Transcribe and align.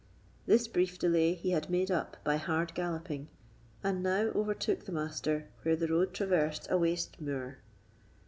This 0.47 0.67
brief 0.67 0.97
delay 0.97 1.35
he 1.35 1.51
had 1.51 1.69
made 1.69 1.91
up 1.91 2.17
by 2.23 2.37
hard 2.37 2.73
galloping, 2.73 3.27
and 3.83 4.01
now 4.01 4.31
overtook 4.33 4.85
the 4.85 4.91
Master 4.91 5.49
where 5.61 5.75
the 5.75 5.89
road 5.89 6.11
traversed 6.11 6.65
a 6.71 6.77
waste 6.79 7.21
moor. 7.21 7.59